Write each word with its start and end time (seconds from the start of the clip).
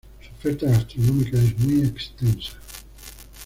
Su 0.23 0.33
oferta 0.47 0.65
gastronómica 0.65 1.37
es 1.37 1.59
muy 1.59 1.81
extensa. 1.85 2.53